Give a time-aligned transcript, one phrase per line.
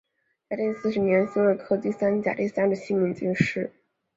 [0.49, 3.71] 嘉靖四十年辛未科第三甲第三十七名进士。